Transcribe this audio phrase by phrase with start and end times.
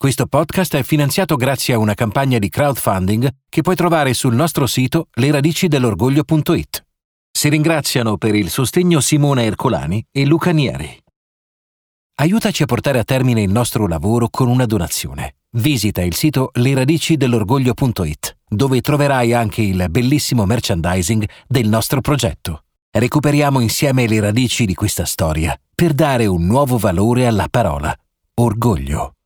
[0.00, 4.66] Questo podcast è finanziato grazie a una campagna di crowdfunding che puoi trovare sul nostro
[4.66, 6.86] sito leradicidell'orgoglio.it.
[7.30, 10.98] Si ringraziano per il sostegno Simona Ercolani e Luca Nieri.
[12.14, 15.34] Aiutaci a portare a termine il nostro lavoro con una donazione.
[15.50, 22.64] Visita il sito leradicidell'orgoglio.it, dove troverai anche il bellissimo merchandising del nostro progetto.
[22.90, 27.94] Recuperiamo insieme le radici di questa storia per dare un nuovo valore alla parola
[28.36, 29.16] orgoglio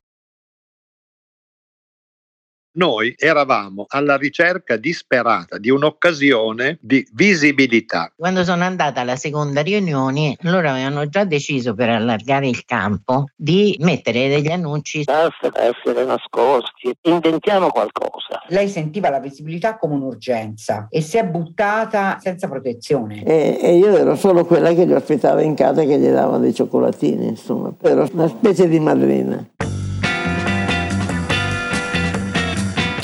[2.75, 8.13] noi eravamo alla ricerca disperata di un'occasione di visibilità.
[8.17, 13.77] Quando sono andata alla seconda riunione, loro avevano già deciso per allargare il campo di
[13.81, 15.05] mettere degli annunci.
[15.05, 18.43] Basta essere nascosti, inventiamo qualcosa.
[18.49, 23.25] Lei sentiva la visibilità come un'urgenza e si è buttata senza protezione.
[23.25, 26.39] E, e io ero solo quella che gli ospitava in casa e che gli dava
[26.39, 29.47] dei cioccolatini, insomma, ero una specie di madrina.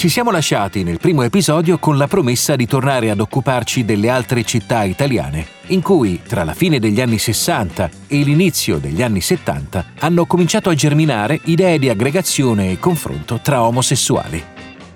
[0.01, 4.45] Ci siamo lasciati nel primo episodio con la promessa di tornare ad occuparci delle altre
[4.45, 9.85] città italiane, in cui, tra la fine degli anni 60 e l'inizio degli anni 70,
[9.99, 14.43] hanno cominciato a germinare idee di aggregazione e confronto tra omosessuali.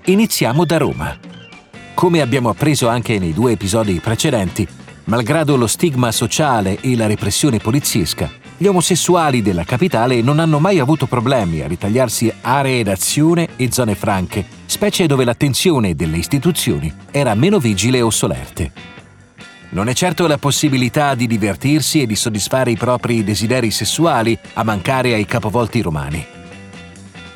[0.05, 1.15] Iniziamo da Roma.
[1.93, 4.67] Come abbiamo appreso anche nei due episodi precedenti,
[5.03, 10.79] malgrado lo stigma sociale e la repressione poliziesca, gli omosessuali della capitale non hanno mai
[10.79, 17.35] avuto problemi a ritagliarsi aree d'azione e zone franche, specie dove l'attenzione delle istituzioni era
[17.35, 18.71] meno vigile o solerte.
[19.69, 24.63] Non è certo la possibilità di divertirsi e di soddisfare i propri desideri sessuali a
[24.63, 26.25] mancare ai capovolti romani.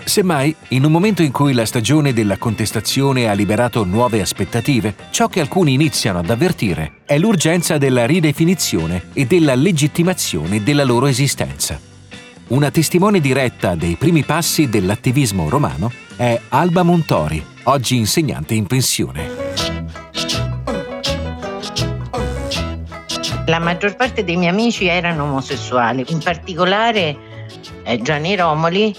[0.09, 5.27] Semmai, in un momento in cui la stagione della contestazione ha liberato nuove aspettative, ciò
[5.27, 11.79] che alcuni iniziano ad avvertire è l'urgenza della ridefinizione e della legittimazione della loro esistenza.
[12.47, 19.29] Una testimone diretta dei primi passi dell'attivismo romano è Alba Montori, oggi insegnante in pensione.
[23.45, 27.15] La maggior parte dei miei amici erano omosessuali, in particolare
[27.83, 28.95] eh, Gianni Romoli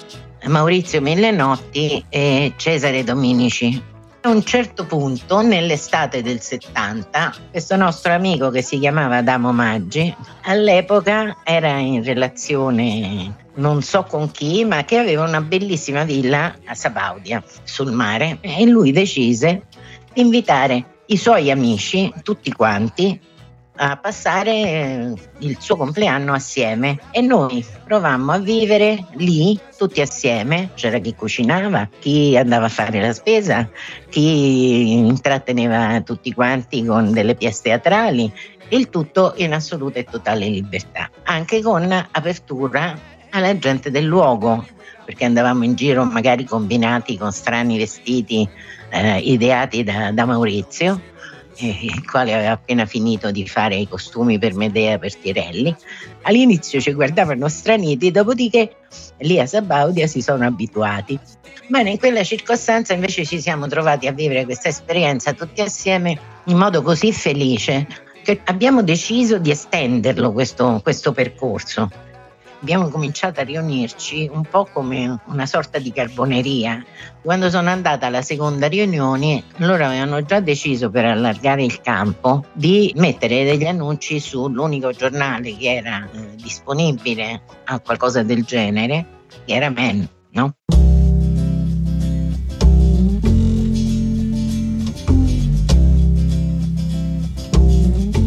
[0.46, 3.82] Maurizio Millenotti e Cesare Dominici.
[4.22, 10.14] A un certo punto, nell'estate del 70, questo nostro amico che si chiamava Adamo Maggi,
[10.42, 16.74] all'epoca era in relazione non so con chi, ma che aveva una bellissima villa a
[16.74, 19.66] Sabaudia sul mare e lui decise
[20.12, 23.20] di invitare i suoi amici, tutti quanti,
[23.82, 30.70] a passare il suo compleanno assieme e noi provammo a vivere lì tutti assieme.
[30.74, 33.66] C'era chi cucinava, chi andava a fare la spesa,
[34.10, 38.30] chi intratteneva tutti quanti con delle pièce teatrali,
[38.68, 42.98] il tutto in assoluta e totale libertà, anche con apertura
[43.30, 44.62] alla gente del luogo,
[45.06, 48.46] perché andavamo in giro magari combinati con strani vestiti
[48.90, 51.08] eh, ideati da, da Maurizio
[51.66, 55.74] il quale aveva appena finito di fare i costumi per Medea per Tirelli.
[56.22, 58.76] All'inizio ci guardavano straniti, dopodiché
[59.18, 61.18] lì a Sabaudia si sono abituati.
[61.68, 66.56] Bene, in quella circostanza invece ci siamo trovati a vivere questa esperienza tutti assieme in
[66.56, 67.86] modo così felice
[68.22, 71.88] che abbiamo deciso di estenderlo questo, questo percorso
[72.60, 76.84] abbiamo cominciato a riunirci un po' come una sorta di carboneria.
[77.22, 82.92] Quando sono andata alla seconda riunione, loro avevano già deciso per allargare il campo di
[82.96, 89.06] mettere degli annunci sull'unico giornale che era eh, disponibile a qualcosa del genere,
[89.44, 90.54] che era Men, no?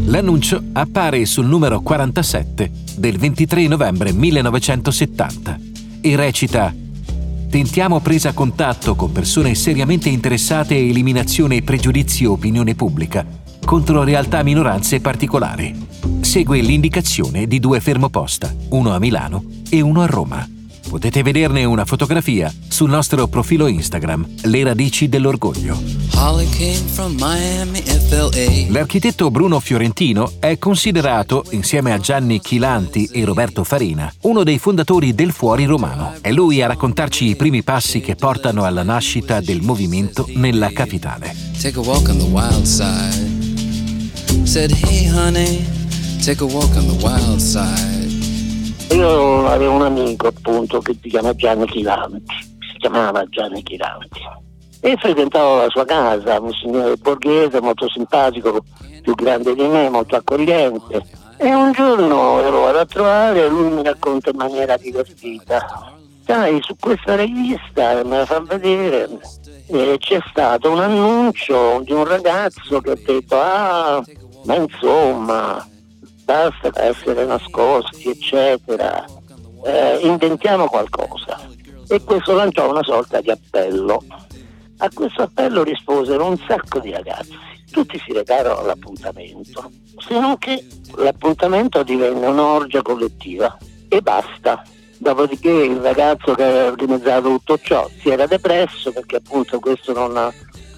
[0.06, 5.60] L'annuncio appare sul numero 47 del 23 novembre 1970
[6.02, 6.74] e recita
[7.54, 13.24] Tentiamo presa a contatto con persone seriamente interessate a eliminazione pregiudizi opinione pubblica
[13.64, 15.88] contro realtà minoranze particolari.
[16.22, 20.48] Segue l'indicazione di due fermoposta, uno a Milano e uno a Roma.
[20.88, 25.82] Potete vederne una fotografia sul nostro profilo Instagram, Le radici dell'orgoglio.
[28.68, 35.16] L'architetto Bruno Fiorentino è considerato, insieme a Gianni Chilanti e Roberto Farina, uno dei fondatori
[35.16, 36.14] del Fuori Romano.
[36.22, 41.36] È lui a raccontarci i primi passi che portano alla nascita del movimento nella capitale.
[41.60, 43.42] Take a walk on the wild side.
[44.46, 45.66] Said, hey honey,
[46.24, 48.03] take a walk on the wild side.
[48.92, 52.36] Io avevo un amico appunto che si chiama Gianni Chilanti,
[52.72, 54.42] si chiamava Gianni Chilanti
[54.86, 58.66] e frequentavo la sua casa, un signore borghese molto simpatico,
[59.02, 61.02] più grande di me, molto accogliente.
[61.38, 65.94] E un giorno ero a trovare e lui mi racconta in maniera divertita.
[66.26, 69.08] sai, su questa rivista, me la fa vedere,
[69.68, 74.04] eh, c'è stato un annuncio di un ragazzo che ha detto, ah,
[74.44, 75.66] ma insomma,
[76.24, 79.06] basta essere nascosti, eccetera,
[79.66, 81.40] eh, inventiamo qualcosa.
[81.88, 84.04] E questo lanciò una sorta di appello.
[84.78, 87.38] A questo appello risposero un sacco di ragazzi,
[87.72, 90.66] tutti si recarono all'appuntamento, se non che
[90.96, 94.64] l'appuntamento divenne un'orgia collettiva e basta.
[94.98, 100.14] Dopodiché il ragazzo che aveva organizzato tutto ciò si era depresso perché appunto questo non,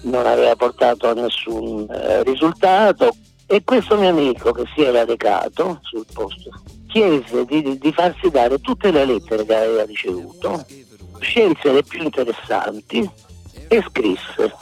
[0.02, 3.14] non aveva portato a nessun eh, risultato
[3.46, 6.50] e questo mio amico che si era recato sul posto
[6.96, 10.64] chiese di, di farsi dare tutte le lettere che aveva ricevuto,
[11.18, 13.08] scelse le più interessanti
[13.68, 14.54] e scrisse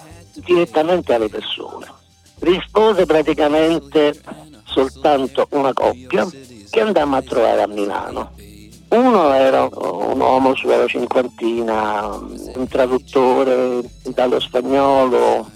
[0.45, 1.87] direttamente alle persone.
[2.41, 4.21] Rispose praticamente
[4.65, 6.27] soltanto una coppia
[6.69, 8.33] che andammo a trovare a Milano.
[8.89, 15.49] Uno era un uomo sulla cinquantina, un traduttore dallo spagnolo,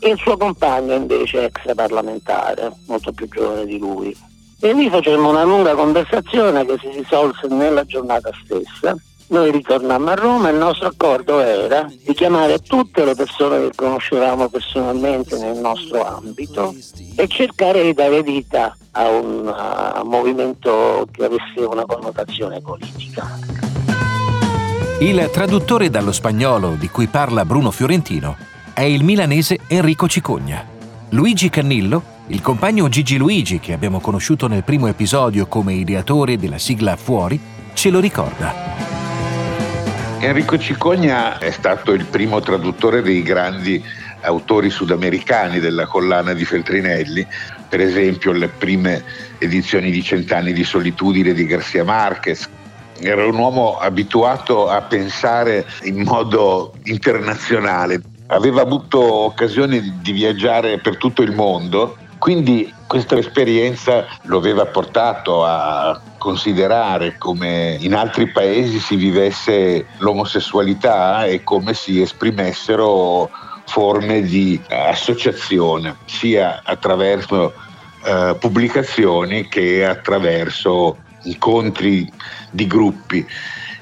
[0.00, 4.16] il suo compagno invece ex parlamentare, molto più giovane di lui.
[4.60, 8.96] E lì facemmo una lunga conversazione che si risolse nella giornata stessa.
[9.28, 13.72] Noi ritornammo a Roma e il nostro accordo era di chiamare tutte le persone che
[13.74, 16.72] conoscevamo personalmente nel nostro ambito
[17.16, 23.26] e cercare di dare vita a un uh, movimento che avesse una connotazione politica.
[25.00, 30.62] Il traduttore dallo spagnolo di cui parla Bruno Fiorentino è il milanese Enrico Cicogna.
[31.08, 36.58] Luigi Cannillo il compagno Gigi Luigi, che abbiamo conosciuto nel primo episodio come ideatore della
[36.58, 37.40] sigla Fuori,
[37.72, 38.52] ce lo ricorda.
[40.18, 43.82] Enrico Cicogna è stato il primo traduttore dei grandi
[44.20, 47.26] autori sudamericani della collana di Feltrinelli,
[47.66, 49.02] per esempio le prime
[49.38, 52.46] edizioni di Cent'anni di solitudine di Garcia Marquez.
[52.98, 60.96] Era un uomo abituato a pensare in modo internazionale, aveva avuto occasione di viaggiare per
[60.96, 68.78] tutto il mondo quindi questa esperienza lo aveva portato a considerare come in altri paesi
[68.78, 73.30] si vivesse l'omosessualità e come si esprimessero
[73.66, 77.52] forme di associazione, sia attraverso
[78.04, 82.10] eh, pubblicazioni che attraverso incontri
[82.50, 83.26] di gruppi.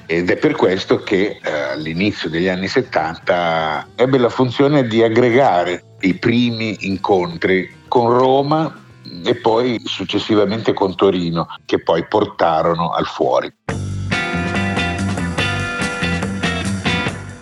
[0.07, 5.83] Ed è per questo che eh, all'inizio degli anni 70 ebbe la funzione di aggregare
[6.01, 8.83] i primi incontri con Roma
[9.23, 13.51] e poi successivamente con Torino, che poi portarono al fuori.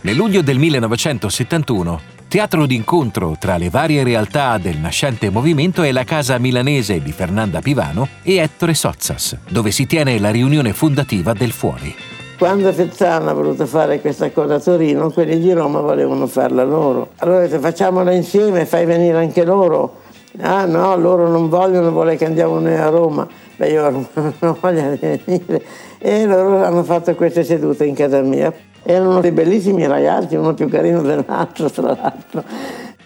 [0.02, 6.04] Nel luglio del 1971, teatro d'incontro tra le varie realtà del nascente movimento è la
[6.04, 11.52] casa milanese di Fernanda Pivano e Ettore Sozzas, dove si tiene la riunione fondativa del
[11.52, 12.13] Fuori.
[12.38, 17.10] Quando Fezzano ha voluto fare questa cosa a Torino, quelli di Roma volevano farla loro.
[17.18, 20.02] Allora se facciamola insieme, fai venire anche loro
[20.40, 23.28] Ah no, loro non vogliono, vuole che andiamo noi a Roma.
[23.56, 25.62] Beh, io non ho voglia di venire.
[26.00, 28.52] E loro hanno fatto queste sedute in casa mia.
[28.82, 32.44] Erano dei bellissimi ragazzi, uno più carino dell'altro, tra l'altro.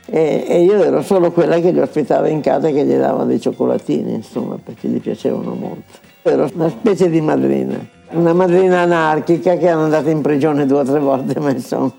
[0.06, 3.26] E, e, io ero solo quella che li ospitava in casa e che gli dava
[3.26, 6.00] dei cioccolatini, insomma, perché gli piacevano molto.
[6.22, 7.78] Ero una specie di madrina,
[8.12, 11.94] una madrina anarchica che è andata in prigione due o tre volte, ma insomma.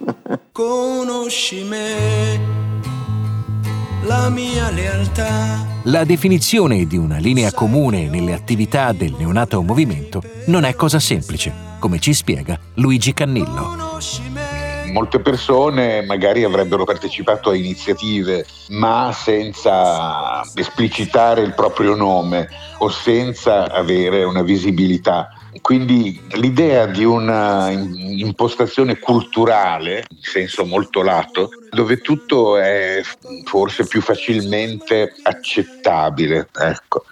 [0.53, 2.57] Conosci me
[4.05, 5.67] la mia lealtà.
[5.85, 11.53] La definizione di una linea comune nelle attività del neonato movimento non è cosa semplice,
[11.79, 13.89] come ci spiega Luigi Cannillo
[14.93, 22.49] molte persone magari avrebbero partecipato a iniziative ma senza esplicitare il proprio nome
[22.79, 25.29] o senza avere una visibilità
[25.61, 33.01] quindi l'idea di una impostazione culturale, in senso molto lato, dove tutto è
[33.45, 36.49] forse più facilmente accettabile.
[36.59, 37.05] Ecco.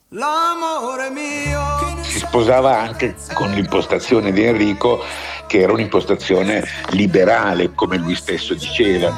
[2.02, 5.02] Si sposava anche con l'impostazione di Enrico,
[5.46, 9.12] che era un'impostazione liberale, come lui stesso diceva.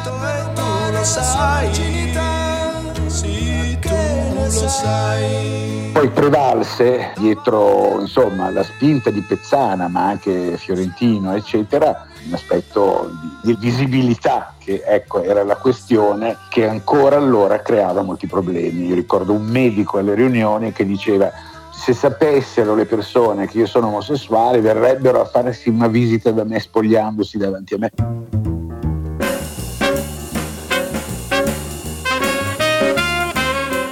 [5.92, 13.10] Poi prevalse dietro insomma, la spinta di Pezzana, ma anche Fiorentino, eccetera, un aspetto
[13.42, 18.86] di, di visibilità che ecco, era la questione che ancora allora creava molti problemi.
[18.86, 21.30] Io ricordo un medico alle riunioni che diceva
[21.72, 26.58] se sapessero le persone che io sono omosessuale verrebbero a farsi una visita da me
[26.58, 28.47] spogliandosi davanti a me.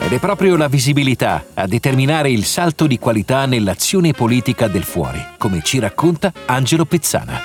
[0.07, 5.21] Ed è proprio la visibilità a determinare il salto di qualità nell'azione politica del fuori,
[5.37, 7.43] come ci racconta Angelo Pezzana.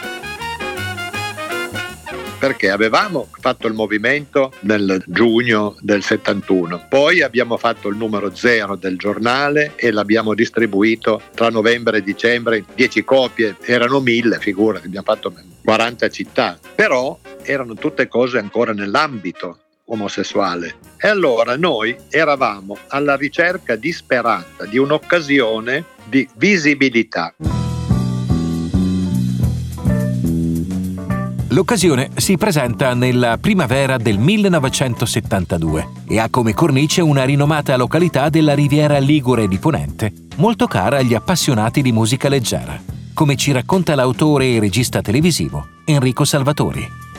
[2.37, 8.75] perché avevamo fatto il movimento nel giugno del 71, poi abbiamo fatto il numero zero
[8.75, 15.05] del giornale e l'abbiamo distribuito tra novembre e dicembre, 10 copie, erano mille, figurati, abbiamo
[15.05, 19.57] fatto 40 città, però erano tutte cose ancora nell'ambito
[19.91, 20.75] omosessuale.
[20.97, 27.33] E allora noi eravamo alla ricerca disperata di un'occasione di visibilità.
[31.49, 38.53] L'occasione si presenta nella primavera del 1972 e ha come cornice una rinomata località della
[38.53, 42.81] Riviera Ligure di Ponente, molto cara agli appassionati di musica leggera,
[43.13, 47.09] come ci racconta l'autore e regista televisivo Enrico Salvatori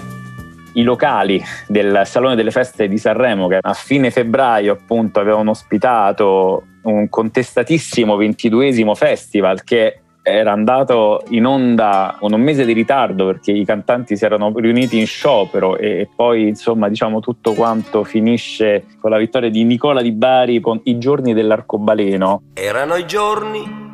[0.75, 6.65] i locali del Salone delle Feste di Sanremo che a fine febbraio appunto avevano ospitato
[6.83, 13.51] un contestatissimo ventiduesimo festival che era andato in onda con un mese di ritardo perché
[13.51, 19.11] i cantanti si erano riuniti in sciopero e poi insomma diciamo tutto quanto finisce con
[19.11, 22.43] la vittoria di Nicola Di Bari con i giorni dell'arcobaleno.
[22.55, 23.91] Erano i giorni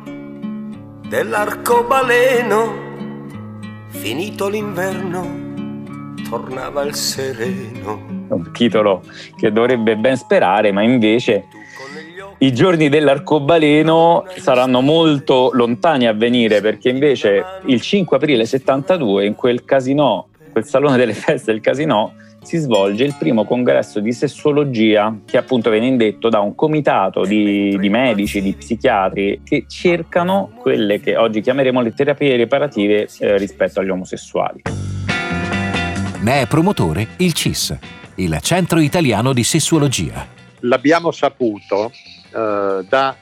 [1.07, 2.73] dell'arcobaleno,
[3.87, 5.48] finito l'inverno,
[6.29, 8.27] tornava il sereno.
[8.29, 9.01] Un titolo
[9.35, 11.45] che dovrebbe ben sperare ma invece
[12.41, 19.35] i giorni dell'arcobaleno saranno molto lontani a venire perché invece il 5 aprile 72 in
[19.35, 25.13] quel casino, quel salone delle feste del casino, si svolge il primo congresso di sessuologia
[25.25, 31.01] che appunto viene indetto da un comitato di, di, medici, di psichiatri che cercano quelle
[31.01, 34.88] che oggi chiameremo le terapie riparative eh, rispetto agli omosessuali.
[36.21, 37.77] Ne è promotore il CIS,
[38.15, 40.27] il Centro Italiano di Sessuologia.
[40.59, 41.93] L'abbiamo saputo
[42.35, 43.15] eh, da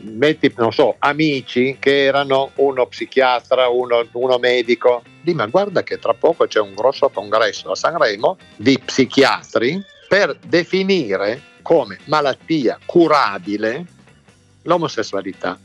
[0.00, 5.04] metti, non so, amici che erano uno psichiatra, uno, uno medico.
[5.22, 10.36] Dì, ma guarda che tra poco c'è un grosso congresso a Sanremo di psichiatri per
[10.44, 13.84] definire come malattia curabile
[14.62, 15.56] l'omosessualità.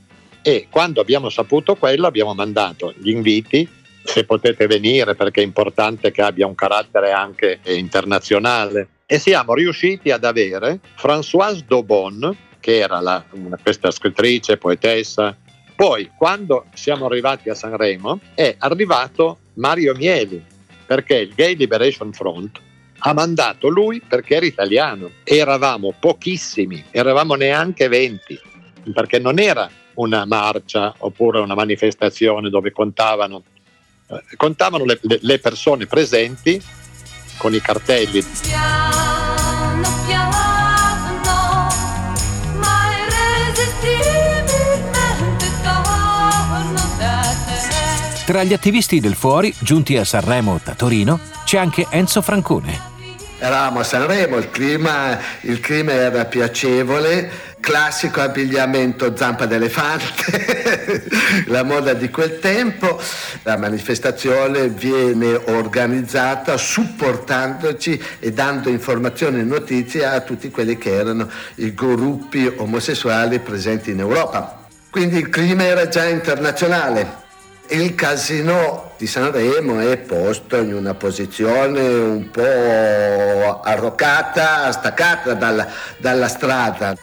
[0.43, 3.77] E quando abbiamo saputo quello abbiamo mandato gli inviti
[4.09, 8.87] se potete venire perché è importante che abbia un carattere anche internazionale.
[9.05, 15.37] E siamo riusciti ad avere Françoise Daubon, che era la, una, questa scrittrice, poetessa.
[15.75, 20.43] Poi, quando siamo arrivati a Sanremo, è arrivato Mario Mieli,
[20.87, 22.59] perché il Gay Liberation Front
[23.01, 25.11] ha mandato lui perché era italiano.
[25.23, 28.39] Eravamo pochissimi, eravamo neanche 20,
[28.91, 33.43] perché non era una marcia oppure una manifestazione dove contavano,
[34.35, 36.61] contavano le, le, le persone presenti
[37.37, 38.25] con i cartelli.
[48.25, 52.79] Tra gli attivisti del Fuori, giunti a Sanremo da Torino, c'è anche Enzo Francone.
[53.39, 61.05] Eravamo a Sanremo, il clima, il clima era piacevole, classico abbigliamento zampa d'elefante,
[61.47, 62.99] la moda di quel tempo.
[63.43, 71.29] La manifestazione viene organizzata supportandoci e dando informazioni e notizie a tutti quelli che erano
[71.55, 74.67] i gruppi omosessuali presenti in Europa.
[74.89, 77.27] Quindi il clima era già internazionale
[77.71, 86.27] il casino di Sanremo è posto in una posizione un po' arroccata, staccata dalla, dalla
[86.27, 86.95] strada.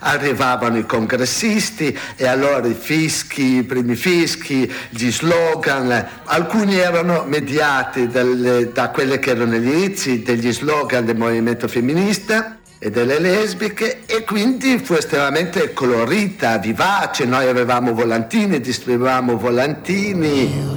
[0.00, 8.06] Arrivavano i congressisti e allora i fischi, i primi fischi, gli slogan, alcuni erano mediati
[8.06, 14.02] dalle, da quelli che erano gli inizi degli slogan del movimento femminista e delle lesbiche
[14.06, 20.76] e quindi fu estremamente colorita, vivace, noi avevamo volantini, distribuivamo volantini.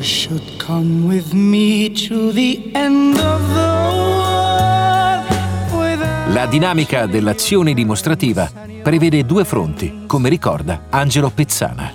[6.34, 8.50] La dinamica dell'azione dimostrativa
[8.82, 11.92] prevede due fronti, come ricorda Angelo Pezzana.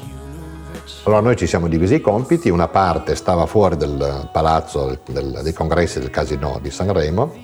[1.02, 5.52] Allora noi ci siamo divisi i compiti, una parte stava fuori del palazzo del, dei
[5.52, 7.34] congressi del Casino di Sanremo.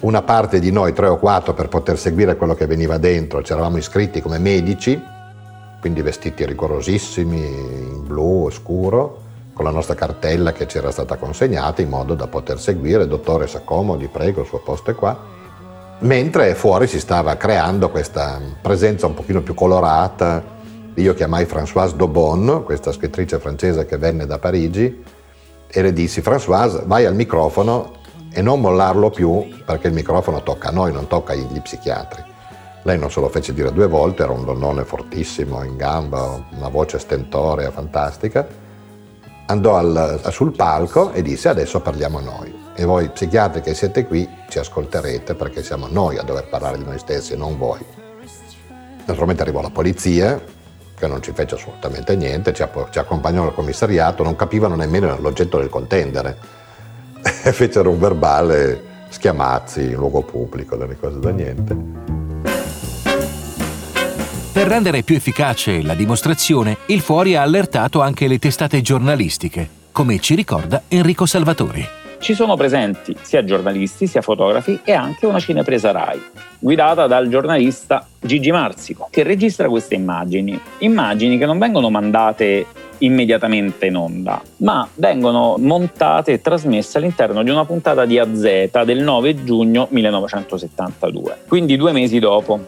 [0.00, 3.52] Una parte di noi, tre o quattro, per poter seguire quello che veniva dentro, ci
[3.52, 5.00] eravamo iscritti come medici,
[5.80, 11.80] quindi vestiti rigorosissimi, in blu scuro, con la nostra cartella che ci era stata consegnata
[11.80, 15.33] in modo da poter seguire, dottore s'accomodi, prego, il suo posto è qua.
[16.00, 20.42] Mentre fuori si stava creando questa presenza un pochino più colorata,
[20.94, 25.02] io chiamai Françoise Daubon, questa scrittrice francese che venne da Parigi,
[25.66, 27.92] e le dissi Françoise vai al microfono
[28.30, 32.22] e non mollarlo più perché il microfono tocca a noi, non tocca agli psichiatri.
[32.82, 36.68] Lei non se lo fece dire due volte, era un donnone fortissimo, in gamba, una
[36.68, 38.46] voce stentorea, fantastica.
[39.46, 42.63] Andò al, sul palco e disse adesso parliamo noi.
[42.74, 46.84] E voi psichiatri che siete qui ci ascolterete perché siamo noi a dover parlare di
[46.84, 47.78] noi stessi e non voi.
[49.06, 50.40] Naturalmente arrivò la polizia
[50.96, 55.58] che non ci fece assolutamente niente, ci, ci accompagnò al commissariato, non capivano nemmeno l'oggetto
[55.58, 56.36] del contendere
[57.44, 61.76] e fecero un verbale schiamazzi in luogo pubblico, delle cose da niente.
[64.52, 70.20] Per rendere più efficace la dimostrazione, il Fuori ha allertato anche le testate giornalistiche, come
[70.20, 72.03] ci ricorda Enrico Salvatori.
[72.24, 76.22] Ci sono presenti sia giornalisti sia fotografi e anche una cinepresa RAI,
[76.58, 80.58] guidata dal giornalista Gigi Marzico, che registra queste immagini.
[80.78, 82.64] Immagini che non vengono mandate
[83.00, 89.02] immediatamente in onda, ma vengono montate e trasmesse all'interno di una puntata di AZ del
[89.02, 92.58] 9 giugno 1972, quindi due mesi dopo.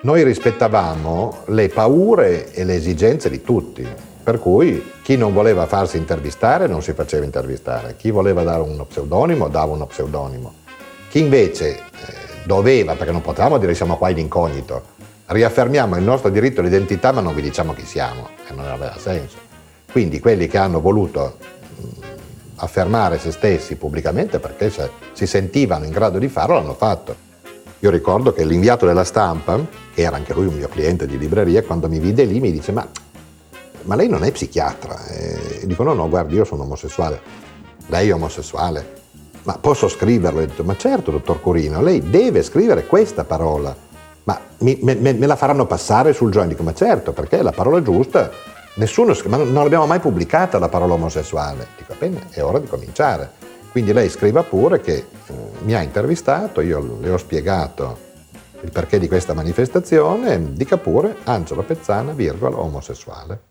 [0.00, 3.86] Noi rispettavamo le paure e le esigenze di tutti,
[4.22, 8.84] per cui chi non voleva farsi intervistare non si faceva intervistare, chi voleva dare uno
[8.84, 10.54] pseudonimo dava uno pseudonimo,
[11.08, 11.82] chi invece eh,
[12.44, 14.82] doveva, perché non potevamo dire siamo qua in incognito,
[15.26, 19.36] riaffermiamo il nostro diritto all'identità ma non vi diciamo chi siamo e non aveva senso.
[19.90, 21.36] Quindi quelli che hanno voluto
[22.56, 24.70] affermare se stessi pubblicamente perché
[25.12, 27.28] si sentivano in grado di farlo l'hanno fatto.
[27.80, 29.58] Io ricordo che l'inviato della stampa,
[29.94, 32.72] che era anche lui un mio cliente di libreria, quando mi vide lì mi dice
[32.72, 32.86] ma,
[33.82, 35.06] ma lei non è psichiatra?
[35.06, 37.20] E dico no no guardi io sono omosessuale.
[37.86, 38.98] Lei è omosessuale?
[39.42, 40.40] Ma posso scriverlo?
[40.40, 43.88] E detto, ma certo dottor Curino, lei deve scrivere questa parola
[44.24, 46.50] ma mi, me, me, la faranno passare sul joint?
[46.50, 48.30] Dico, ma certo, perché è la parola giusta.
[48.74, 51.68] Nessuno, ma non l'abbiamo mai pubblicata la parola omosessuale.
[51.76, 53.32] Dico, bene, è ora di cominciare.
[53.70, 55.32] Quindi lei scriva pure che eh,
[55.62, 58.08] mi ha intervistato, io le ho spiegato
[58.62, 63.49] il perché di questa manifestazione, dica pure Angelo Pezzana, virgola, omosessuale.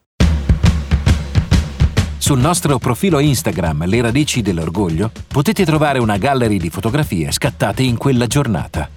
[2.30, 7.98] Sul nostro profilo Instagram Le radici dell'orgoglio potete trovare una gallery di fotografie scattate in
[7.98, 8.88] quella giornata.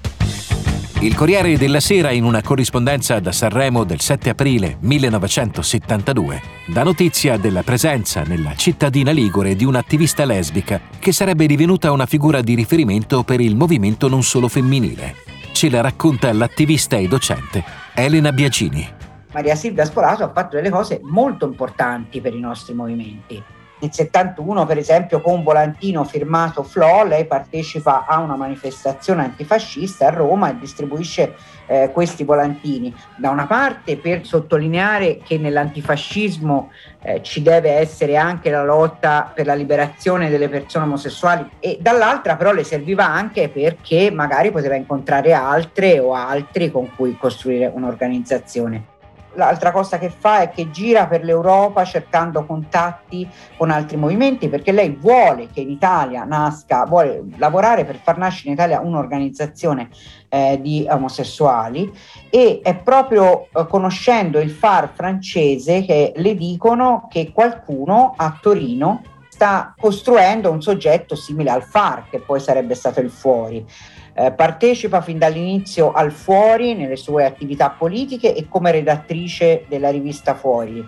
[1.00, 7.38] Il Corriere della Sera, in una corrispondenza da Sanremo del 7 aprile 1972, dà notizia
[7.38, 13.22] della presenza nella cittadina ligure di un'attivista lesbica che sarebbe divenuta una figura di riferimento
[13.22, 15.14] per il movimento non solo femminile.
[15.52, 19.00] Ce la racconta l'attivista e docente Elena Biagini.
[19.32, 23.42] Maria Silvia Spolato ha fatto delle cose molto importanti per i nostri movimenti
[23.82, 30.06] nel 71, per esempio, con un volantino firmato Flo, lei partecipa a una manifestazione antifascista
[30.06, 31.34] a Roma e distribuisce
[31.66, 32.94] eh, questi volantini.
[33.16, 39.46] Da una parte per sottolineare che nell'antifascismo eh, ci deve essere anche la lotta per
[39.46, 45.32] la liberazione delle persone omosessuali e dall'altra però le serviva anche perché magari poteva incontrare
[45.32, 48.91] altre o altri con cui costruire un'organizzazione.
[49.34, 54.72] L'altra cosa che fa è che gira per l'Europa cercando contatti con altri movimenti perché
[54.72, 59.88] lei vuole che in Italia nasca, vuole lavorare per far nascere in Italia un'organizzazione
[60.28, 61.90] eh, di omosessuali
[62.28, 69.02] e è proprio eh, conoscendo il FAR francese che le dicono che qualcuno a Torino
[69.42, 73.66] sta costruendo un soggetto simile al FAR che poi sarebbe stato il fuori.
[74.14, 80.34] Eh, partecipa fin dall'inizio al Fuori nelle sue attività politiche e come redattrice della rivista
[80.34, 80.86] Fuori.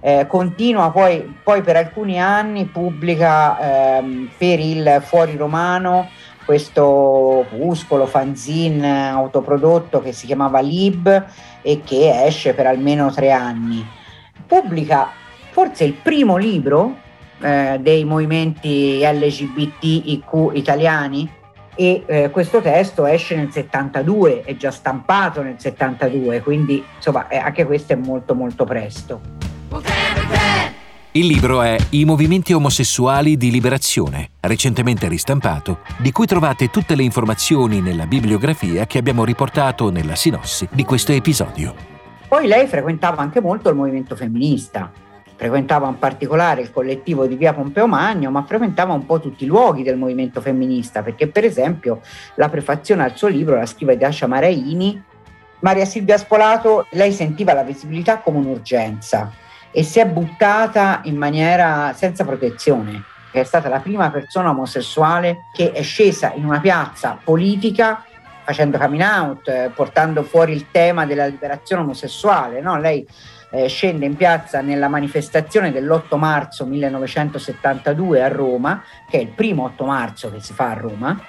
[0.00, 6.08] Eh, continua poi, poi, per alcuni anni, pubblica ehm, per il Fuori Romano
[6.46, 11.26] questo opuscolo, fanzine autoprodotto che si chiamava Lib
[11.60, 13.84] e che esce per almeno tre anni.
[14.46, 15.10] Pubblica
[15.50, 16.98] forse il primo libro
[17.40, 21.28] eh, dei movimenti LGBTIQ italiani,
[21.76, 27.36] e eh, questo testo esce nel 72, è già stampato nel 72, quindi insomma eh,
[27.36, 29.20] anche questo è molto molto presto.
[31.12, 37.02] Il libro è I movimenti omosessuali di liberazione, recentemente ristampato, di cui trovate tutte le
[37.02, 41.74] informazioni nella bibliografia che abbiamo riportato nella sinossi di questo episodio.
[42.28, 44.90] Poi lei frequentava anche molto il movimento femminista,
[45.36, 49.46] frequentava in particolare il collettivo di via Pompeo Magno, ma frequentava un po' tutti i
[49.46, 52.00] luoghi del movimento femminista, perché per esempio
[52.36, 55.02] la prefazione al suo libro la scrive Dacia Maraini.
[55.60, 59.32] Maria Silvia Spolato, lei sentiva la visibilità come un'urgenza
[59.70, 63.02] e si è buttata in maniera senza protezione.
[63.30, 68.02] È stata la prima persona omosessuale che è scesa in una piazza politica
[68.46, 72.60] facendo coming out, eh, portando fuori il tema della liberazione omosessuale.
[72.60, 72.78] No?
[72.78, 73.04] Lei
[73.50, 79.64] eh, scende in piazza nella manifestazione dell'8 marzo 1972 a Roma, che è il primo
[79.64, 81.20] 8 marzo che si fa a Roma,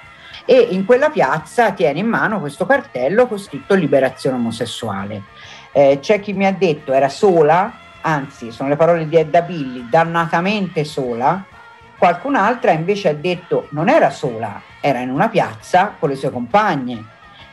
[0.44, 5.22] e in quella piazza tiene in mano questo cartello con scritto liberazione omosessuale.
[5.72, 9.86] Eh, c'è chi mi ha detto era sola, anzi sono le parole di Edda Billy,
[9.88, 11.44] dannatamente sola,
[11.98, 17.04] Qualcun'altra invece ha detto non era sola, era in una piazza con le sue compagne.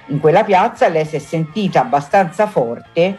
[0.07, 3.17] In quella piazza lei si è sentita abbastanza forte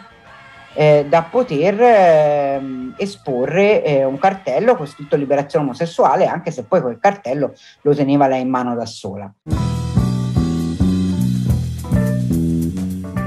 [0.77, 2.61] eh, da poter eh,
[2.99, 8.29] esporre eh, un cartello con scritto liberazione omosessuale, anche se poi quel cartello lo teneva
[8.29, 9.33] lei in mano da sola.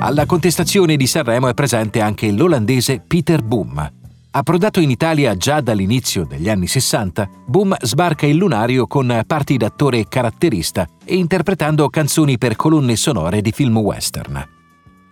[0.01, 3.97] Alla contestazione di Sanremo è presente anche l'olandese Peter Boom.
[4.31, 10.07] Approdato in Italia già dall'inizio degli anni 60, Boom sbarca il lunario con parti d'attore
[10.07, 14.58] caratterista e interpretando canzoni per colonne sonore di film western.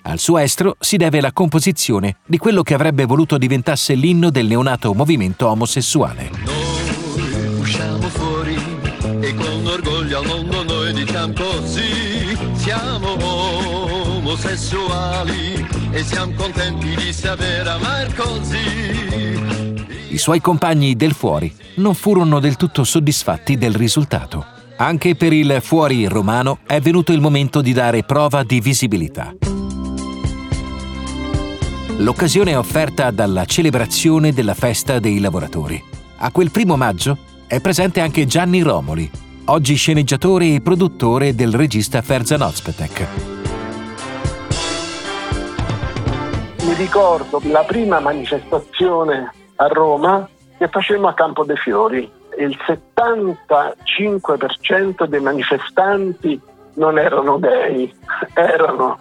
[0.10, 4.48] Al suo estro si deve la composizione di quello che avrebbe voluto diventasse l'inno del
[4.48, 6.32] neonato movimento omosessuale.
[6.46, 8.56] Noi usciamo fuori
[9.20, 13.18] e con orgoglio al mondo noi diciamo così, siamo
[14.16, 19.36] omosessuali e siamo contenti di saper amare così.
[20.08, 24.46] I suoi compagni del fuori non furono del tutto soddisfatti del risultato.
[24.78, 29.36] Anche per il fuori romano è venuto il momento di dare prova di visibilità.
[32.00, 35.84] L'occasione è offerta dalla celebrazione della festa dei lavoratori.
[36.18, 39.10] A quel primo maggio è presente anche Gianni Romoli,
[39.46, 43.08] oggi sceneggiatore e produttore del regista Ferzan Ozpetek.
[46.66, 52.08] Mi ricordo la prima manifestazione a Roma che facemmo a Campo dei Fiori.
[52.38, 56.40] Il 75% dei manifestanti
[56.76, 57.92] non erano gay,
[58.36, 59.00] erano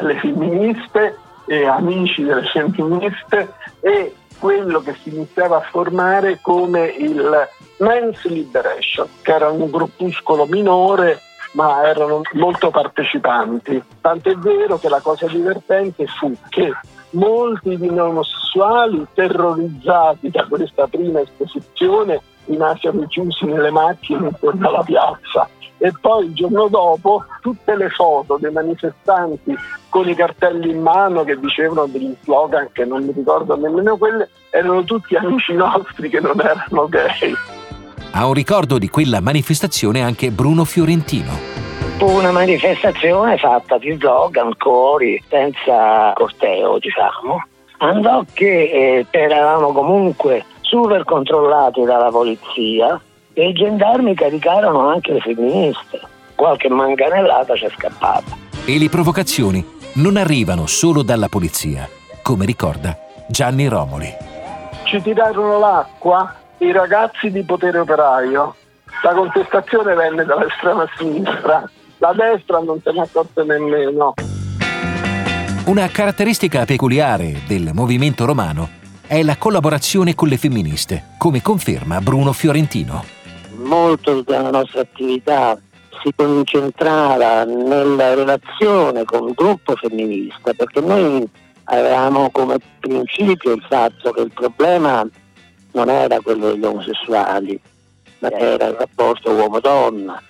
[0.00, 7.48] le femministe e amici delle femministe e quello che si iniziava a formare come il
[7.78, 11.20] Men's Liberation, che era un gruppuscolo minore
[11.52, 13.82] ma erano molto partecipanti.
[14.00, 16.70] Tant'è vero che la cosa divertente fu che
[17.10, 24.82] molti di noi omosessuali, terrorizzati da questa prima esposizione, rimasero chiusi nelle macchine intorno alla
[24.82, 25.48] piazza
[25.86, 29.56] e poi il giorno dopo tutte le foto dei manifestanti
[29.88, 34.28] con i cartelli in mano che dicevano degli slogan che non mi ricordo nemmeno quelle,
[34.50, 37.32] erano tutti amici nostri che non erano gay.
[38.10, 41.30] Ha un ricordo di quella manifestazione anche Bruno Fiorentino.
[41.98, 47.46] Fu una manifestazione fatta di slogan, cori, senza corteo, diciamo.
[47.78, 53.00] Andò che eh, eravamo comunque super controllati dalla polizia
[53.38, 56.00] e i gendarmi caricarono anche le femministe.
[56.34, 58.34] Qualche manganellata c'è scappata.
[58.64, 59.62] E le provocazioni
[59.96, 61.86] non arrivano solo dalla polizia,
[62.22, 62.96] come ricorda
[63.28, 64.10] Gianni Romoli.
[64.84, 68.54] Ci tirarono l'acqua i ragazzi di potere operaio.
[69.02, 71.68] La contestazione venne dall'estrema sinistra,
[71.98, 74.14] la destra non se ne accorse nemmeno.
[75.66, 78.70] Una caratteristica peculiare del movimento romano
[79.06, 83.15] è la collaborazione con le femministe, come conferma Bruno Fiorentino
[83.66, 85.58] molto della nostra attività
[86.02, 91.28] si concentrava nella relazione con il gruppo femminista, perché noi
[91.64, 95.06] avevamo come principio il fatto che il problema
[95.72, 97.60] non era quello degli omosessuali,
[98.20, 100.22] ma era il rapporto uomo-donna.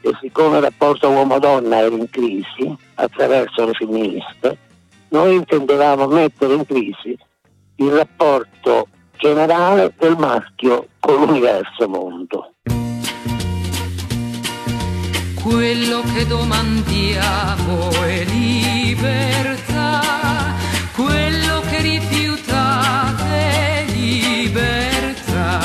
[0.00, 4.58] E siccome il rapporto uomo-donna era in crisi attraverso le femministe,
[5.08, 7.18] noi intendevamo mettere in crisi
[7.76, 12.53] il rapporto generale del maschio con l'universo mondo.
[15.44, 20.00] Quello che domandiamo è libertà,
[20.94, 25.60] quello che rifiutate è libertà.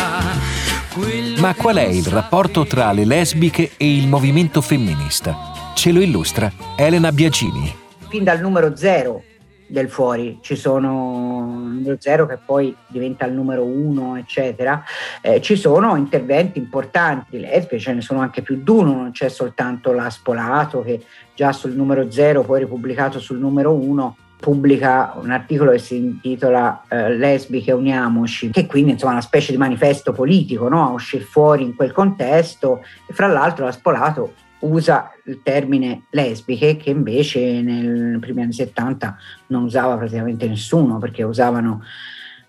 [1.39, 5.71] Ma qual è il rapporto tra le lesbiche e il movimento femminista?
[5.75, 7.73] Ce lo illustra Elena Biagini.
[8.09, 9.23] Fin dal numero zero
[9.65, 11.38] del fuori, ci sono
[11.71, 14.83] numero zero che poi diventa il numero uno, eccetera,
[15.21, 19.29] eh, ci sono interventi importanti, lesbiche ce ne sono anche più di uno, non c'è
[19.29, 21.03] soltanto la Spolato che
[21.33, 26.83] già sul numero zero, poi ripubblicato sul numero uno, pubblica un articolo che si intitola
[26.87, 30.87] eh, Lesbiche uniamoci, che quindi insomma è una specie di manifesto politico, no?
[30.87, 36.77] a uscire fuori in quel contesto e fra l'altro la Spolato usa il termine lesbiche
[36.77, 39.17] che invece nei primi anni 70
[39.47, 41.81] non usava praticamente nessuno perché usavano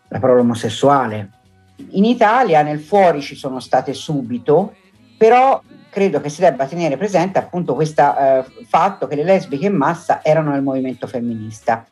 [0.08, 1.30] la parola omosessuale.
[1.90, 4.74] In Italia nel fuori ci sono state subito,
[5.16, 9.74] però credo che si debba tenere presente appunto questo eh, fatto che le lesbiche in
[9.74, 11.86] massa erano nel movimento femminista.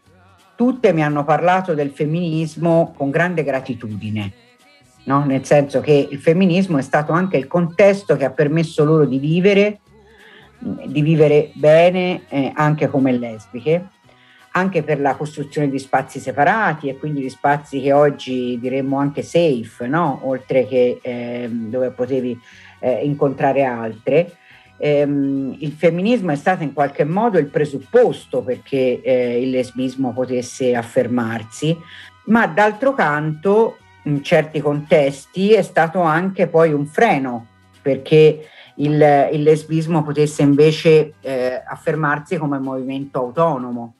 [0.54, 4.32] Tutte mi hanno parlato del femminismo con grande gratitudine,
[5.04, 5.24] no?
[5.24, 9.18] nel senso che il femminismo è stato anche il contesto che ha permesso loro di
[9.18, 9.80] vivere
[10.58, 13.88] di vivere bene eh, anche come lesbiche,
[14.52, 19.22] anche per la costruzione di spazi separati e quindi di spazi che oggi diremmo anche
[19.22, 20.20] safe, no?
[20.24, 22.38] oltre che eh, dove potevi
[22.80, 24.36] eh, incontrare altre.
[24.80, 30.74] Ehm, il femminismo è stato in qualche modo il presupposto perché eh, il lesbismo potesse
[30.74, 31.76] affermarsi,
[32.26, 37.46] ma d'altro canto in certi contesti è stato anche poi un freno
[37.82, 43.94] perché il, il lesbismo potesse invece eh, affermarsi come movimento autonomo.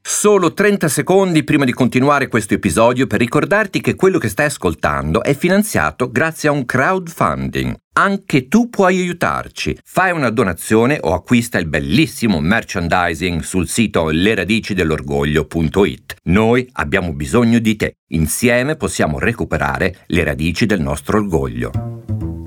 [0.00, 5.22] Solo 30 secondi prima di continuare questo episodio per ricordarti che quello che stai ascoltando
[5.22, 7.76] è finanziato grazie a un crowdfunding.
[7.92, 9.78] Anche tu puoi aiutarci.
[9.84, 16.14] Fai una donazione o acquista il bellissimo merchandising sul sito leradici-dell'orgoglio.it.
[16.24, 17.96] Noi abbiamo bisogno di te.
[18.12, 21.70] Insieme possiamo recuperare le radici del nostro orgoglio.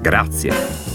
[0.01, 0.90] Grazie.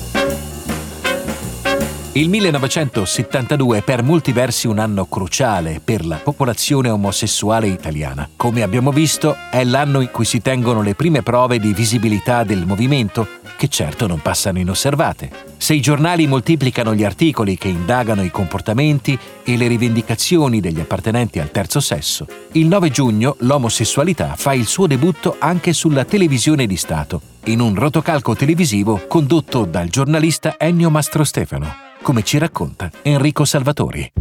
[2.16, 8.26] Il 1972 è per molti versi un anno cruciale per la popolazione omosessuale italiana.
[8.36, 12.64] Come abbiamo visto, è l'anno in cui si tengono le prime prove di visibilità del
[12.64, 15.30] movimento, che certo non passano inosservate.
[15.58, 21.38] Se i giornali moltiplicano gli articoli che indagano i comportamenti e le rivendicazioni degli appartenenti
[21.38, 26.78] al terzo sesso, il 9 giugno l'omosessualità fa il suo debutto anche sulla televisione di
[26.78, 34.12] Stato, in un rotocalco televisivo condotto dal giornalista Ennio Mastrostefano come ci racconta Enrico Salvatori.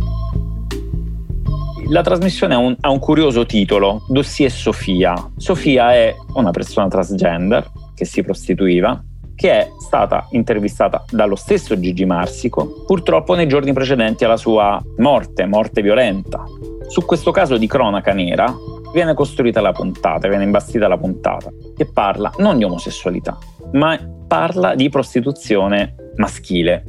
[1.90, 5.14] La trasmissione ha un, ha un curioso titolo, Dossier Sofia.
[5.38, 9.04] Sofia è una persona transgender che si prostituiva,
[9.36, 15.46] che è stata intervistata dallo stesso Gigi Marsico, purtroppo nei giorni precedenti alla sua morte,
[15.46, 16.44] morte violenta.
[16.88, 18.52] Su questo caso di cronaca nera
[18.94, 23.38] viene costruita la puntata, viene imbastita la puntata, che parla non di omosessualità,
[23.74, 23.96] ma
[24.28, 26.84] parla di prostituzione maschile,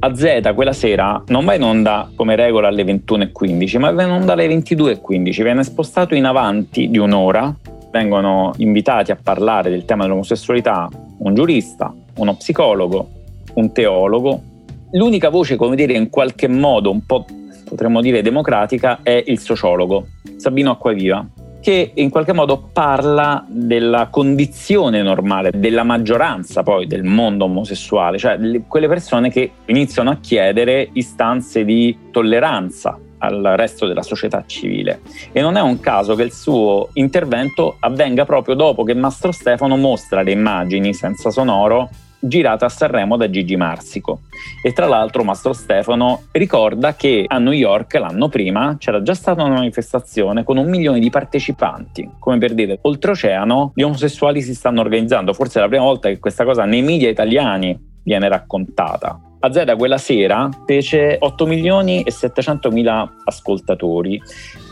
[0.00, 4.10] a Z quella sera non va in onda come regola alle 21.15, ma va in
[4.10, 7.54] onda alle 22.15, viene spostato in avanti di un'ora,
[7.90, 13.08] vengono invitati a parlare del tema dell'omosessualità un giurista, uno psicologo,
[13.54, 14.42] un teologo.
[14.92, 17.24] L'unica voce, come dire, in qualche modo un po'
[17.68, 20.06] potremmo dire democratica è il sociologo
[20.36, 21.26] Sabino Acquaviva,
[21.68, 28.38] che in qualche modo parla della condizione normale della maggioranza poi del mondo omosessuale, cioè
[28.66, 35.02] quelle persone che iniziano a chiedere istanze di tolleranza al resto della società civile.
[35.30, 39.76] E non è un caso che il suo intervento avvenga proprio dopo che Mastro Stefano
[39.76, 44.20] mostra le immagini senza sonoro girata a Sanremo da Gigi Marsico.
[44.62, 49.42] E tra l'altro Mastro Stefano ricorda che a New York l'anno prima c'era già stata
[49.42, 52.10] una manifestazione con un milione di partecipanti.
[52.18, 55.32] Come per dire, oltreoceano gli omosessuali si stanno organizzando.
[55.32, 59.20] Forse è la prima volta che questa cosa nei media italiani viene raccontata.
[59.40, 64.20] Azienda quella sera fece 8 milioni e 700 mila ascoltatori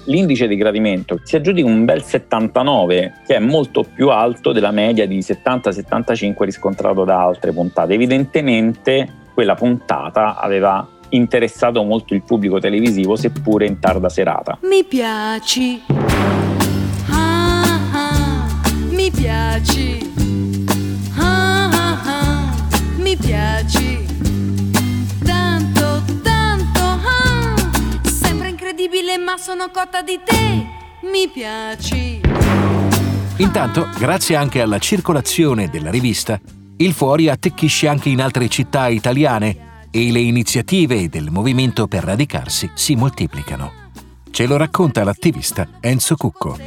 [0.07, 5.07] l'indice di gradimento si aggiudica un bel 79, che è molto più alto della media
[5.07, 7.95] di 70-75 riscontrato da altre puntate.
[7.95, 14.59] Evidentemente quella puntata aveva interessato molto il pubblico televisivo, seppure in tarda serata.
[14.63, 15.83] Mi piaci.
[17.11, 18.47] Ah, ah,
[18.91, 20.13] mi piaci.
[21.19, 22.55] Ah, ah, ah,
[22.99, 24.06] mi piaci.
[28.97, 30.67] Incredibile, ma sono cotta di te.
[31.11, 32.21] Mi piaci.
[33.39, 36.41] Intanto, grazie anche alla circolazione della rivista,
[36.79, 42.71] il Fuori attecchisce anche in altre città italiane e le iniziative del movimento per radicarsi
[42.75, 43.85] si moltiplicano.
[44.31, 46.59] Ce lo racconta l'attivista Enzo Cucco.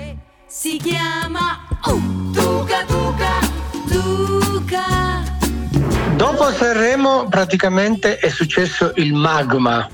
[0.48, 3.40] Si chiama Tuca Tuca
[3.88, 5.38] Tuca.
[6.16, 9.88] Dopo Sanremo praticamente è successo il magma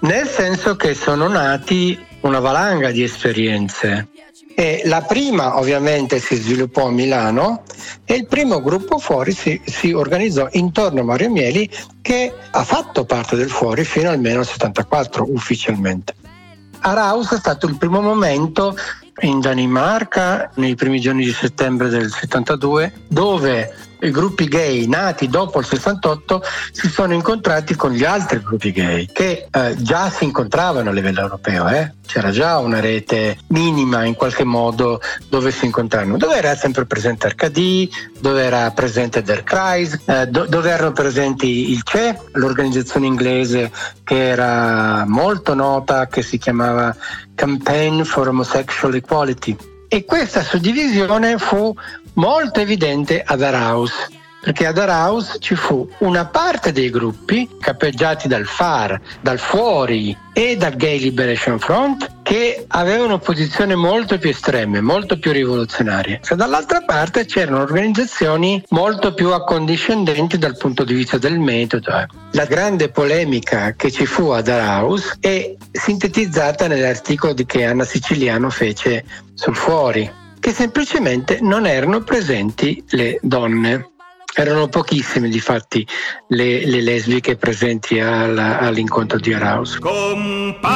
[0.00, 4.08] nel senso che sono nati una valanga di esperienze.
[4.54, 7.62] E la prima ovviamente si sviluppò a Milano
[8.04, 11.70] e il primo gruppo fuori si, si, organizzò intorno a Mario Mieli
[12.02, 16.14] che ha fatto parte del fuori fino almeno al 74 ufficialmente.
[16.80, 18.76] Araus è stato il primo momento
[19.20, 23.74] in Danimarca nei primi giorni di settembre del 72 dove
[24.10, 29.46] gruppi gay nati dopo il 68 si sono incontrati con gli altri gruppi gay che
[29.50, 31.92] eh, già si incontravano a livello europeo, eh?
[32.12, 37.26] c'era già una rete minima in qualche modo dove si incontravano, dove era sempre presente
[37.26, 37.88] Arcadie,
[38.20, 43.70] dove era presente Der Kreis, eh, do- dove erano presenti il CE, l'organizzazione inglese
[44.04, 46.94] che era molto nota, che si chiamava
[47.34, 49.56] Campaign for Homosexual Equality.
[49.88, 51.74] E questa suddivisione fu
[52.14, 53.92] molto evidente ad Araus,
[54.42, 60.56] perché ad Araus ci fu una parte dei gruppi capeggiati dal FAR, dal Fuori e
[60.56, 66.20] dal Gay Liberation Front che avevano posizioni molto più estreme, molto più rivoluzionarie.
[66.28, 72.06] E dall'altra parte c'erano organizzazioni molto più accondiscendenti dal punto di vista del metodo.
[72.32, 79.04] La grande polemica che ci fu ad Araus è sintetizzata nell'articolo che Anna Siciliano fece
[79.34, 80.10] sul fuori,
[80.42, 83.90] che semplicemente non erano presenti le donne.
[84.34, 85.86] Erano pochissime, difatti,
[86.28, 89.78] le, le lesbiche presenti alla, all'incontro di Araus.
[89.78, 90.66] Compagni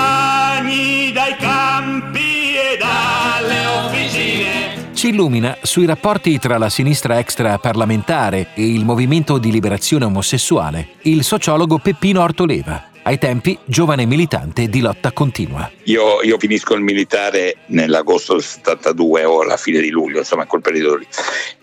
[1.12, 4.92] dai campi e dalle officine.
[4.92, 11.24] Ci illumina sui rapporti tra la sinistra extraparlamentare e il movimento di liberazione omosessuale il
[11.24, 15.70] sociologo Peppino Ortoleva ai tempi giovane militante di lotta continua.
[15.84, 20.60] Io, io, finisco il militare nell'agosto del 72 o alla fine di luglio, insomma quel
[20.60, 21.06] periodo lì.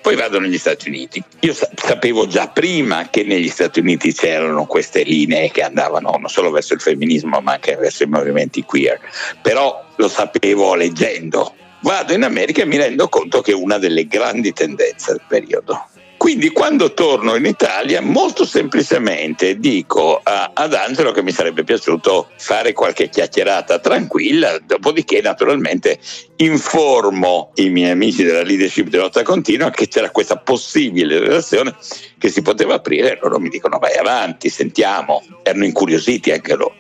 [0.02, 1.22] Poi vado negli Stati Uniti.
[1.42, 6.50] Io sapevo già prima che negli Stati Uniti c'erano queste linee che andavano non solo
[6.50, 9.00] verso il femminismo ma anche verso i movimenti queer,
[9.42, 11.56] però lo sapevo leggendo.
[11.82, 15.88] Vado in America e mi rendo conto che è una delle grandi tendenze del periodo
[16.24, 22.30] quindi quando torno in Italia molto semplicemente dico a, ad Angelo che mi sarebbe piaciuto
[22.38, 26.00] fare qualche chiacchierata tranquilla, dopodiché naturalmente
[26.38, 31.76] informo i miei amici della leadership di lotta continua che c'era questa possibile relazione
[32.18, 36.76] che si poteva aprire e loro mi dicono vai avanti, sentiamo, erano incuriositi anche loro.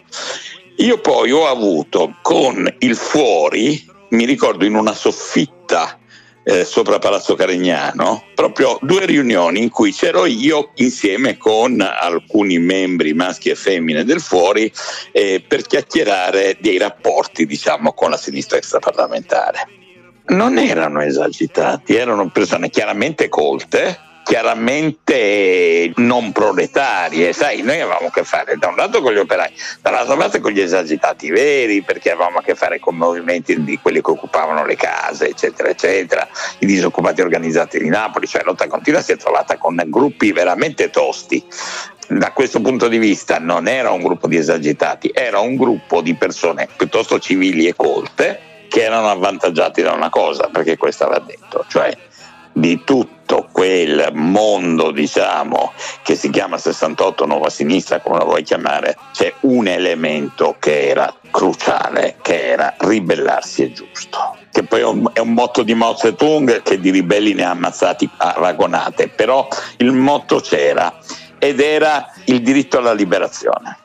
[0.77, 5.99] Io poi ho avuto con il fuori, mi ricordo in una soffitta
[6.43, 13.13] eh, sopra Palazzo Carignano, proprio due riunioni in cui c'ero io insieme con alcuni membri
[13.13, 14.71] maschi e femmine del fuori
[15.11, 19.67] eh, per chiacchierare dei rapporti diciamo con la sinistra extraparlamentare.
[20.25, 28.23] Non erano esagitati, erano persone chiaramente colte, chiaramente non proletarie, sai, noi avevamo a che
[28.23, 32.39] fare da un lato con gli operai, dall'altra parte con gli esagitati veri, perché avevamo
[32.39, 36.27] a che fare con movimenti di quelli che occupavano le case, eccetera, eccetera,
[36.59, 41.43] i disoccupati organizzati di Napoli, cioè lotta continua si è trovata con gruppi veramente tosti.
[42.07, 46.15] Da questo punto di vista non era un gruppo di esagitati, era un gruppo di
[46.15, 51.65] persone piuttosto civili e colte che erano avvantaggiati da una cosa, perché questo va detto,
[51.69, 51.95] cioè
[52.53, 58.95] di tutto quel mondo, diciamo, che si chiama 68 Nuova Sinistra, come la vuoi chiamare,
[59.11, 64.37] c'è un elemento che era cruciale, che era ribellarsi è giusto.
[64.51, 68.35] Che poi è un, motto di Mao Zedong che di ribelli ne ha ammazzati a
[68.37, 70.95] ragonate, però il motto c'era
[71.39, 73.82] ed era il diritto alla liberazione.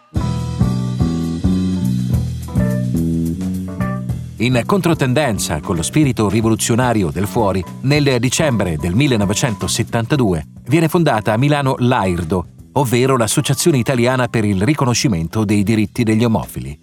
[4.41, 11.37] In controtendenza con lo spirito rivoluzionario del fuori, nel dicembre del 1972 viene fondata a
[11.37, 16.79] Milano l'AIRDO, ovvero l'Associazione Italiana per il riconoscimento dei diritti degli omofili.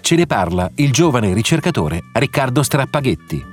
[0.00, 3.44] Ce ne parla il giovane ricercatore Riccardo Strappaghetti.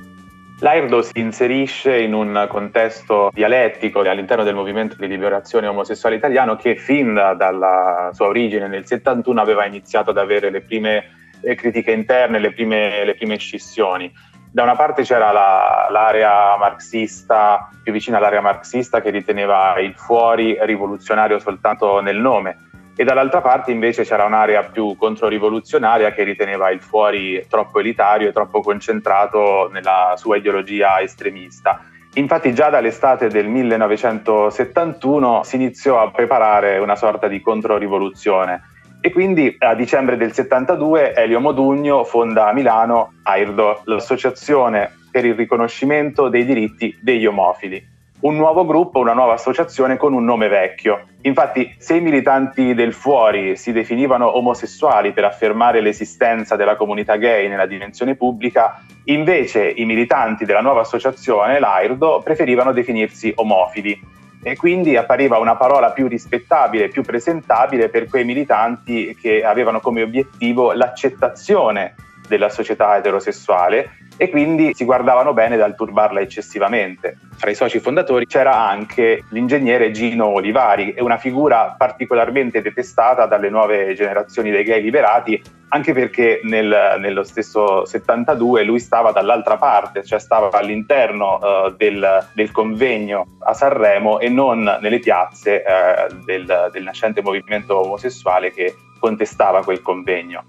[0.60, 6.76] L'AIRDO si inserisce in un contesto dialettico all'interno del movimento di liberazione omosessuale italiano che
[6.76, 12.38] fin dalla sua origine nel 71 aveva iniziato ad avere le prime le critiche interne,
[12.38, 14.12] le prime, le prime scissioni.
[14.50, 20.56] Da una parte c'era la, l'area marxista, più vicina all'area marxista, che riteneva il fuori
[20.60, 26.80] rivoluzionario soltanto nel nome, e dall'altra parte invece c'era un'area più controrivoluzionaria che riteneva il
[26.80, 31.80] fuori troppo elitario e troppo concentrato nella sua ideologia estremista.
[32.14, 38.62] Infatti già dall'estate del 1971 si iniziò a preparare una sorta di controrivoluzione
[39.00, 45.34] e quindi a dicembre del 72 Elio Modugno fonda a Milano AIRDO, l'associazione per il
[45.34, 47.96] riconoscimento dei diritti degli omofili.
[48.20, 51.06] Un nuovo gruppo, una nuova associazione con un nome vecchio.
[51.22, 57.46] Infatti, se i militanti del fuori si definivano omosessuali per affermare l'esistenza della comunità gay
[57.48, 64.96] nella dimensione pubblica, invece i militanti della nuova associazione, l'AIRDO, preferivano definirsi omofili e quindi
[64.96, 71.94] appariva una parola più rispettabile, più presentabile per quei militanti che avevano come obiettivo l'accettazione
[72.28, 77.18] della società eterosessuale e quindi si guardavano bene dal turbarla eccessivamente.
[77.36, 83.94] Fra i soci fondatori c'era anche l'ingegnere Gino Olivari, una figura particolarmente detestata dalle nuove
[83.94, 90.18] generazioni dei gay liberati, anche perché nel, nello stesso 72 lui stava dall'altra parte, cioè
[90.18, 96.82] stava all'interno uh, del, del, convegno a Sanremo e non nelle piazze uh, del, del
[96.82, 100.44] nascente movimento omosessuale che contestava quel convegno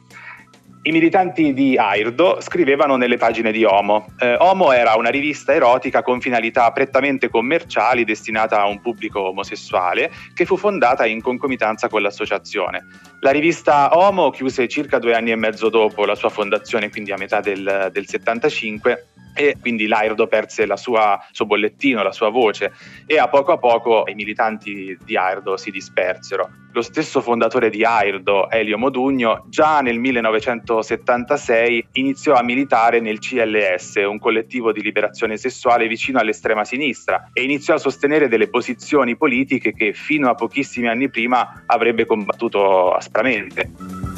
[0.90, 4.08] I militanti di Airdo scrivevano nelle pagine di Homo.
[4.18, 10.10] Eh, Homo era una rivista erotica con finalità prettamente commerciali destinata a un pubblico omosessuale
[10.34, 12.88] che fu fondata in concomitanza con l'associazione.
[13.20, 17.18] La rivista Homo chiuse circa due anni e mezzo dopo la sua fondazione, quindi a
[17.18, 22.74] metà del, del 75, e quindi l'Airdo perse sua, suo bollettino, la sua voce
[23.06, 26.50] e a poco a poco i militanti di Airdo si dispersero.
[26.72, 33.96] Lo stesso fondatore di Airdo, Elio Modugno, già nel 1976 iniziò a militare nel CLS,
[34.08, 39.74] un collettivo di liberazione sessuale vicino all'estrema sinistra, e iniziò a sostenere delle posizioni politiche
[39.74, 44.09] che fino a pochissimi anni prima avrebbe combattuto aspramente.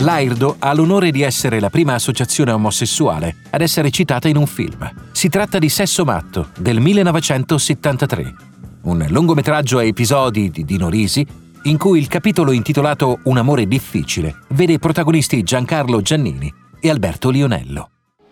[0.00, 4.88] L'Airdo ha l'onore di essere la prima associazione omosessuale ad essere citata in un film.
[5.10, 8.34] Si tratta di Sesso Matto del 1973,
[8.82, 11.26] un lungometraggio a episodi di Dino Risi
[11.62, 17.90] in cui il capitolo intitolato Un amore difficile vede protagonisti Giancarlo Giannini e Alberto Lionello.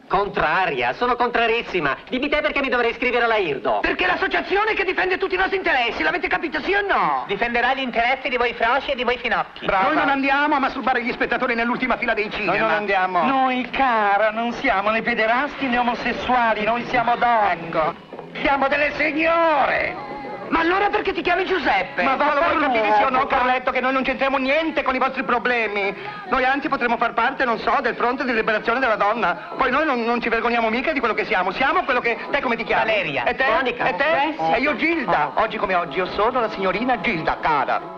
[0.08, 1.96] Contraria, sono contrarissima.
[2.08, 3.80] Dimmi te perché mi dovrei iscrivere alla IRDO.
[3.80, 7.24] Perché è l'associazione che difende tutti i nostri interessi, l'avete capito sì o no?
[7.26, 9.66] Difenderà gli interessi di voi frosci e di voi finocchi.
[9.66, 9.88] Brava.
[9.88, 12.52] Noi non andiamo a masturbare gli spettatori nell'ultima fila dei cinema.
[12.52, 13.26] Noi non andiamo.
[13.26, 18.04] Noi, cara, non siamo né pederasti né omosessuali, noi siamo donne.
[18.40, 20.05] Siamo delle signore.
[20.48, 22.02] Ma allora perché ti chiami Giuseppe?
[22.02, 24.94] Ma va, lo vuoi capire sì o no, Carletto, che noi non c'entriamo niente con
[24.94, 25.94] i vostri problemi.
[26.30, 29.54] Noi anzi potremmo far parte, non so, del fronte di liberazione della donna.
[29.56, 31.50] Poi noi non, non ci vergogniamo mica di quello che siamo.
[31.52, 32.16] Siamo quello che...
[32.30, 32.84] Te come ti chiami?
[32.86, 33.24] Valeria.
[33.24, 33.44] E te?
[33.46, 33.88] Monica.
[33.88, 34.34] E te?
[34.36, 34.52] Sì.
[34.54, 35.32] E io Gilda.
[35.36, 37.94] Oggi come oggi io sono la signorina Gilda, cara.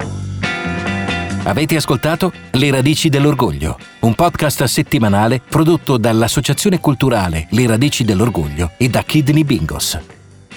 [1.44, 8.88] Avete ascoltato Le radici dell'orgoglio, un podcast settimanale prodotto dall'Associazione Culturale Le radici dell'orgoglio e
[8.88, 9.99] da Kidney Bingos.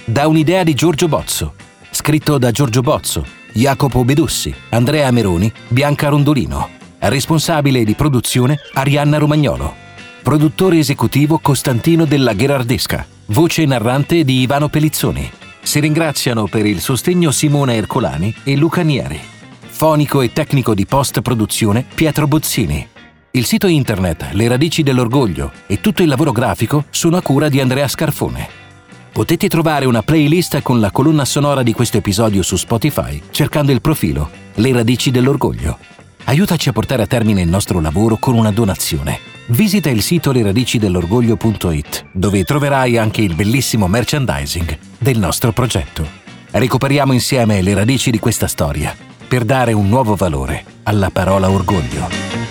[0.04, 1.54] Da un'idea di Giorgio Bozzo,
[1.92, 6.70] scritto da Giorgio Bozzo, Jacopo Bedussi, Andrea Meroni, Bianca Rondolino.
[7.00, 9.76] Responsabile di produzione Arianna Romagnolo.
[10.24, 13.06] Produttore esecutivo Costantino della Gherardesca.
[13.28, 15.30] Voce narrante di Ivano Pelizzoni.
[15.62, 19.20] Si ringraziano per il sostegno Simona Ercolani e Luca Nieri.
[19.68, 22.88] Fonico e tecnico di post-produzione Pietro Bozzini.
[23.32, 27.60] Il sito internet Le radici dell'orgoglio e tutto il lavoro grafico sono a cura di
[27.60, 28.61] Andrea Scarfone.
[29.12, 33.82] Potete trovare una playlist con la colonna sonora di questo episodio su Spotify cercando il
[33.82, 35.78] profilo Le radici dell'orgoglio.
[36.24, 39.20] Aiutaci a portare a termine il nostro lavoro con una donazione.
[39.48, 46.08] Visita il sito leradicidell'orgoglio.it dove troverai anche il bellissimo merchandising del nostro progetto.
[46.50, 48.96] Recuperiamo insieme le radici di questa storia
[49.28, 52.51] per dare un nuovo valore alla parola orgoglio.